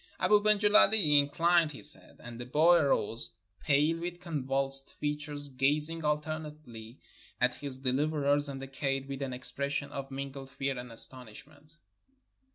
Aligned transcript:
Abou 0.19 0.41
ben 0.41 0.57
Gileli 0.57 1.21
inchned 1.29 1.73
his 1.73 1.93
head, 1.93 2.17
and 2.23 2.39
the 2.39 2.45
boy 2.47 2.77
arose, 2.77 3.35
pale, 3.59 3.99
with 3.99 4.19
convulsed 4.19 4.93
features, 4.95 5.47
gazing 5.47 6.03
alternately 6.03 6.99
at 7.39 7.53
his 7.53 7.79
deHverers 7.81 8.49
and 8.49 8.59
the 8.59 8.65
kaid 8.67 9.07
with 9.07 9.21
an 9.21 9.31
expres 9.31 9.73
sion 9.73 9.91
of 9.91 10.09
mingled 10.09 10.49
fear 10.49 10.75
and 10.75 10.91
astonishment. 10.91 11.77